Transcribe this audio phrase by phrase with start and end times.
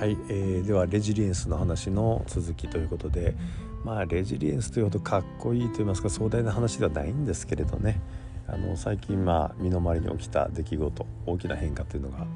[0.00, 3.34] はい、えー、ではレジリエンスの話の続きということで
[3.84, 8.00] まあレジリエンスというほどかっこいいと言いますか壮大な話ではないんですけれどね。
[8.48, 12.26] あの最近まあ身の回りに起きた出来事大きな変化というのが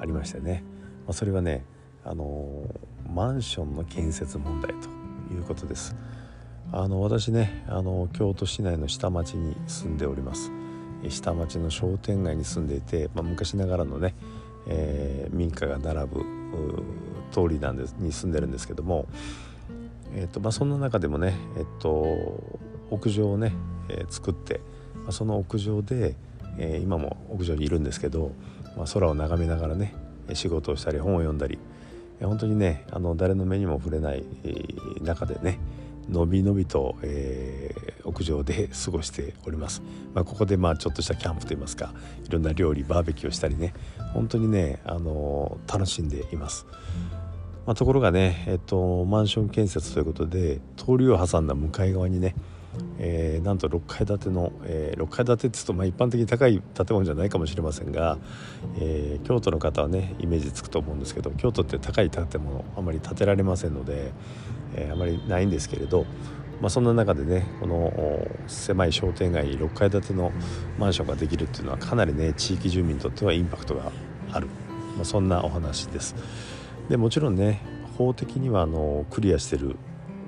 [0.00, 0.62] ありましてね、
[1.06, 1.64] まあ、それはね
[2.04, 2.72] あの
[3.12, 5.96] マンションの建設問題ということです。
[6.70, 10.52] あの私ねあの京都市内の下町に住んでおります。
[11.08, 14.14] 下町の商店街に住んでいて、まあ、昔ながらのね、
[14.68, 16.24] えー、民家が並ぶ
[17.30, 19.06] 通りなんですに住んでるんですけども、
[20.14, 22.58] えーとまあ、そんな中でもね、えーと、
[22.90, 23.52] 屋上をね、
[23.88, 24.60] えー、作って、
[24.94, 26.14] まあ、その屋上で、
[26.58, 28.32] えー、今も屋上にいるんですけど、
[28.76, 29.94] まあ、空を眺めながらね
[30.34, 31.58] 仕事をしたり本を読んだり
[32.20, 34.24] 本当にねあの誰の目にも触れない、
[35.02, 35.58] 中でね
[36.08, 39.82] のびのびと、えー、屋上で過ごしております、
[40.14, 41.92] まあ、ここでまあちょっとしたキャンプといいますか
[42.26, 43.74] いろんな料理バーベキューをしたりね。
[44.12, 46.66] 本当にね、あのー、楽しんでいます、
[47.66, 52.34] まあ、ところがね、えっと、マンション建設ということで通りを挟んだ向かい側にね
[52.98, 58.18] えー、なんと6階建ての、えー、6階建てっていうと、まあ、一般的に高い建物じゃないかもしれませんが、
[58.78, 64.12] えー、京都の方はねイメージつくと思うんですけど京都って高い建物あまり建てられませんので、
[64.74, 66.04] えー、あまりないんですけれど、
[66.60, 70.32] まあ、そんな中でねこの狭い商店街6階建ての
[70.78, 73.92] マンションができるっていうのはかなりね地域住民にとってはインパクトが
[74.32, 74.46] ある、
[74.96, 76.14] まあ、そんなお話です。
[76.88, 77.60] でもちろんね
[77.98, 79.76] 法的にはあのクリアしてる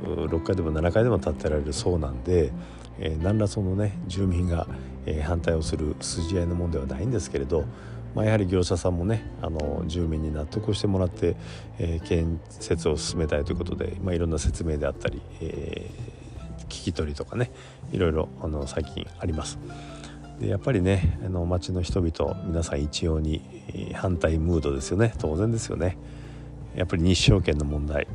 [0.02, 2.52] 6階でも7階でも建てられるそうなんで、
[2.98, 4.66] えー、何らそのね住民が、
[5.06, 7.64] えー、反対をする筋合いのもんではないんですけれど、
[8.14, 11.36] まあ、やはり業者さんもねあの住民に納得してもらって、
[11.78, 17.50] えー、建設を進めたいということで、まあ、いろんな説明であったり、えー、聞き取りとかね
[17.92, 19.58] いろいろあの最近あります。
[20.40, 23.42] でやっぱりねあの町の人々皆さん一様に
[23.94, 25.98] 反対ムードですよね当然ですよね。
[26.74, 28.06] やっぱり日照権の問題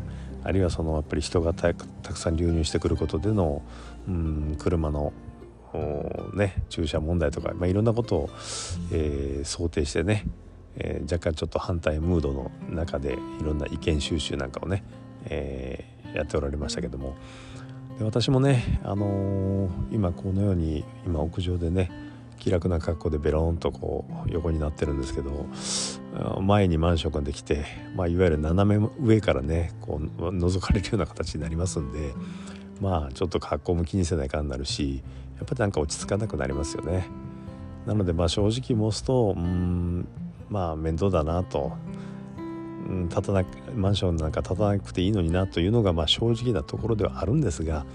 [0.45, 3.63] あるいはそのやっぱり人がたくさん流入してくることでの、
[4.07, 5.11] うん、車の
[6.33, 8.29] ね、駐車問題とか、まあ、いろんなことを、
[8.91, 10.25] えー、想定してね、
[10.78, 14.83] えー、若干ちょっと反対ムードの中でいろんな意見収集なんかをね、
[15.25, 17.16] えー、やっておられましたけども。
[17.97, 21.89] で私もね、あの今このように今屋上でね
[22.38, 25.47] 気楽な格好でベロンとこう横になってるんですけど
[26.41, 27.66] 前にマンションができて、
[27.96, 32.13] まあ、いわゆる斜め上からねこう覗かれるような形になりますんで
[32.81, 35.03] まあちょっと格好も気にせないかになるし
[35.38, 37.07] やっぱりなんか落ち着かなくなりますよね。
[37.85, 38.51] なのでまあ正直
[38.91, 40.07] 申すとうん
[40.50, 41.74] まあ面倒だなと、
[42.38, 43.44] うん、立たな
[43.75, 47.85] マンションなんか建たなくていいのになというのがまあ正直なところではあるんですが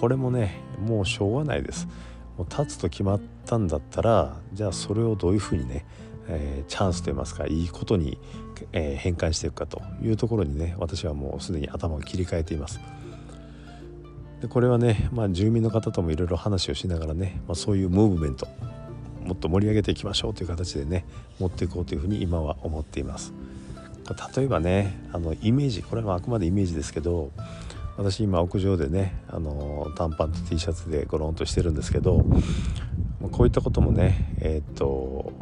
[0.00, 1.88] これもねもうしょうがないです。
[2.38, 5.84] もう立つと決まったんだったらじゃあそれをどういうふうにね、
[6.28, 8.16] えー、チャンスといいますかいいことに、
[8.72, 12.80] えー、変換していくかというところにね私はもうすでに頭を切り替えています。
[14.40, 18.46] でこれはね、まあ、住民の方ともいろいろ話をしながらね、まあ、そういうムーブメント
[19.24, 21.04] もっと盛り上げていきましょうという形でね
[21.40, 23.32] 持っていこうというふうに今は思っています。
[24.36, 27.30] 例えばねあのイメージこれはあくまでイメージですけど
[27.98, 32.24] 私今屋上でねあの短パンと T シャツでゴロンとしてるんですけど
[33.32, 35.32] こういったこともねえー、と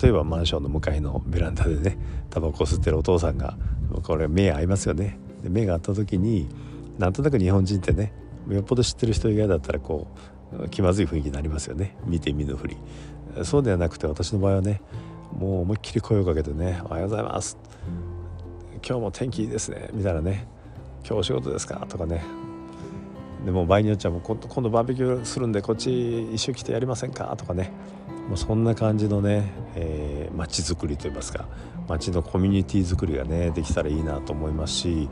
[0.00, 1.98] 例えばマンションの向かいのベランダでね
[2.30, 3.56] タバコを吸ってるお父さんが
[4.02, 5.18] これ目合いますよね。
[5.42, 6.48] で目が合った時に
[6.98, 8.12] なんとなく日本人ってね
[8.48, 10.06] よっぽど知ってる人以外だったらこ
[10.52, 11.96] う気まずい雰囲気になりますよね。
[12.04, 12.76] 見て見ぬふり。
[13.42, 14.82] そうではなくて私の場合はね
[15.32, 17.56] もう思いっきり声をかけてね「おはようございます」
[18.86, 20.46] 「今日も天気いいですね」みたいなね。
[21.04, 22.24] 今日お仕事ですか?」とかね。
[23.44, 27.34] でも場合によっちゃもう今度バーベキューするんでこっち一緒来てやりませんか？
[27.36, 27.72] とかね。
[28.28, 31.46] もうそんな感じのね、えー、街づくりといいますか。
[31.88, 35.08] 街のコミュニティ作りがねできたらいいなと思いますし、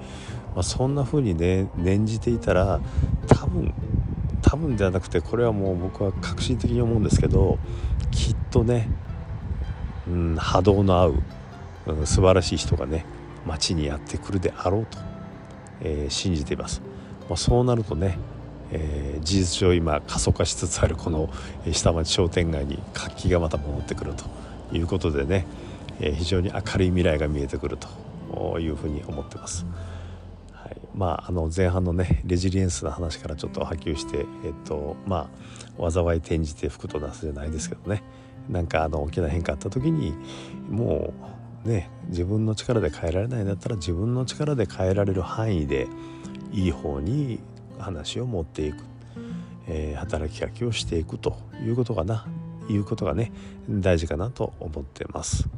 [0.54, 2.80] まあ、そんな風にね念じていたら
[3.26, 3.74] 多分
[4.40, 7.58] 多分ではなくてこれはもう僕は確信的に思うんですけど
[8.12, 8.88] きっとね、
[10.06, 11.14] うん、波動の合う、
[11.88, 13.04] うん、素晴らしい人がね
[13.44, 14.98] 街にやってくるであろうと。
[15.82, 16.82] えー、信じています。
[17.28, 18.18] まあ、そうなるとね、
[18.72, 21.30] えー、事実上今過疎化しつつあるこの
[21.72, 24.24] 下町商店街に活気がまた戻ってくると
[24.76, 25.46] いうことでね、
[26.00, 29.66] えー、非常に明るい未来が見えてくるというふうに思ってます。
[30.52, 35.28] はい、まああの前半のねレジリエンスの話からちょっと波及して、えっとま
[35.78, 38.02] あ災い転じて福となすじゃないですけどね
[38.48, 40.14] なんかあの大きな変化あった時に
[40.68, 45.88] もうね自分の力で変えられないんだったら自分の力で変えられる範囲で
[46.52, 47.40] いい方に
[47.78, 48.78] 話を持っていく、
[49.68, 52.26] えー、働きかけをしていくということかな
[52.68, 53.32] いうことがね
[53.68, 55.48] 大事かなと思ってます。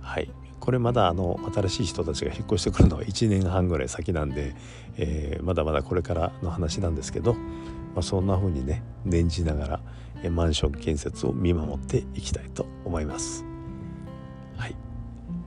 [0.00, 4.54] はいこれまだあの新しい人たちが引っ越してくるのは1年半ぐらい先なんで、
[4.96, 7.40] えー、まだまだこれからの話なんですけど、ま
[7.96, 9.80] あ、そんな風にね念じなが
[10.22, 13.51] ら、マンション建設を見守っていきたいと思います。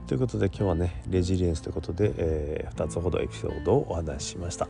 [0.06, 4.68] ということで今日はねレジリエンスということで、えー、2つほどエピソードをお話ししました、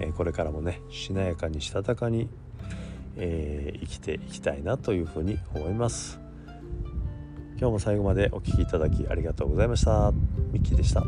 [0.00, 2.28] えー、これからもねしなやかにしたたかに、
[3.16, 6.18] えー、生きていきたいなというふうに思います。
[7.58, 10.12] 今日も最後までお聴きいただきありがとうございました。
[10.50, 11.04] ミッキーでした。